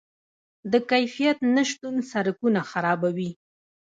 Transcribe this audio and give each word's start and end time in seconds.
د 0.71 0.73
کیفیت 0.91 1.37
نشتون 1.55 1.95
سرکونه 2.11 2.61
خرابوي. 2.71 3.31